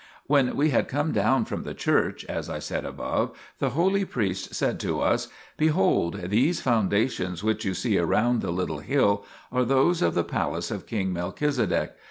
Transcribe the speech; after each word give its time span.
When 0.25 0.57
we 0.57 0.71
had 0.71 0.87
come 0.87 1.11
down 1.11 1.45
from 1.45 1.61
the 1.61 1.75
church, 1.75 2.25
as 2.25 2.49
I 2.49 2.57
said 2.57 2.85
above, 2.85 3.37
the 3.59 3.69
holy 3.77 4.03
priest 4.03 4.55
said 4.55 4.79
to 4.79 4.99
us:" 4.99 5.27
Behold, 5.59 6.21
these 6.31 6.59
foundations 6.59 7.43
which 7.43 7.65
you 7.65 7.75
see 7.75 7.99
around 7.99 8.41
the 8.41 8.49
little 8.49 8.79
hill 8.79 9.23
are 9.51 9.63
those 9.63 10.01
of 10.01 10.15
the 10.15 10.23
palace 10.23 10.71
of 10.71 10.87
king 10.87 11.13
Melchizedek. 11.13 11.93